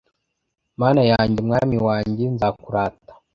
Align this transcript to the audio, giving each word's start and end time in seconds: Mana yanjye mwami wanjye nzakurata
Mana 0.79 1.01
yanjye 1.11 1.39
mwami 1.47 1.77
wanjye 1.87 2.25
nzakurata 2.35 3.13